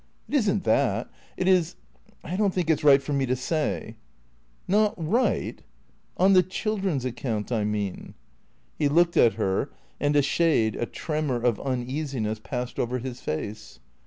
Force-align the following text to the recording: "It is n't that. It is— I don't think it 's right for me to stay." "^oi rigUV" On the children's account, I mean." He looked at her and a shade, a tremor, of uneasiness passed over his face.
"It 0.27 0.33
is 0.35 0.49
n't 0.49 0.63
that. 0.63 1.11
It 1.37 1.47
is— 1.47 1.75
I 2.31 2.35
don't 2.35 2.51
think 2.55 2.71
it 2.71 2.79
's 2.79 2.83
right 2.83 3.03
for 3.03 3.13
me 3.13 3.27
to 3.27 3.35
stay." 3.35 3.97
"^oi 4.67 4.97
rigUV" 4.97 5.59
On 6.23 6.33
the 6.33 6.41
children's 6.41 7.05
account, 7.05 7.51
I 7.51 7.63
mean." 7.65 8.15
He 8.79 8.89
looked 8.89 9.15
at 9.15 9.33
her 9.33 9.69
and 9.99 10.15
a 10.15 10.23
shade, 10.23 10.75
a 10.75 10.87
tremor, 10.87 11.39
of 11.43 11.59
uneasiness 11.59 12.39
passed 12.39 12.79
over 12.79 12.97
his 12.97 13.21
face. 13.21 13.77